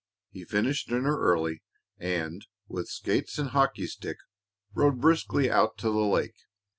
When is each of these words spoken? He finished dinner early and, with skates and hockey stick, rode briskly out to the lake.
He 0.31 0.43
finished 0.45 0.89
dinner 0.89 1.15
early 1.19 1.61
and, 1.99 2.47
with 2.67 2.89
skates 2.89 3.37
and 3.37 3.49
hockey 3.49 3.85
stick, 3.85 4.17
rode 4.73 4.99
briskly 4.99 5.47
out 5.51 5.77
to 5.77 5.91
the 5.91 5.95
lake. 5.99 6.37